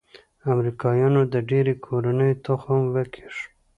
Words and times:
امریکايانو 0.53 1.21
د 1.33 1.35
ډېرو 1.49 1.73
کورنيو 1.85 2.39
تخم 2.45 2.79
وکيښ. 2.93 3.35